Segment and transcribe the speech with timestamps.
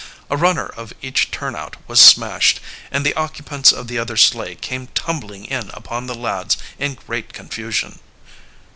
[0.31, 2.59] A runner of each turnout was smashed,
[2.89, 7.33] and the occupants of the other sleigh came tumbling in upon the lads in great
[7.33, 7.99] confusion.